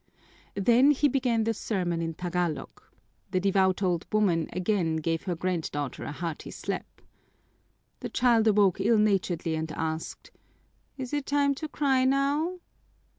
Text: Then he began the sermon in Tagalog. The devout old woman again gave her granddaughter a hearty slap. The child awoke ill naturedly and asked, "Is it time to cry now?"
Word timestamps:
Then 0.55 0.89
he 0.89 1.07
began 1.07 1.43
the 1.43 1.53
sermon 1.53 2.01
in 2.01 2.15
Tagalog. 2.15 2.81
The 3.29 3.39
devout 3.39 3.83
old 3.83 4.07
woman 4.11 4.49
again 4.51 4.95
gave 4.95 5.21
her 5.25 5.35
granddaughter 5.35 6.03
a 6.05 6.11
hearty 6.11 6.49
slap. 6.49 7.01
The 7.99 8.09
child 8.09 8.47
awoke 8.47 8.81
ill 8.81 8.97
naturedly 8.97 9.53
and 9.53 9.71
asked, 9.73 10.31
"Is 10.97 11.13
it 11.13 11.27
time 11.27 11.53
to 11.53 11.67
cry 11.67 12.03
now?" 12.05 12.57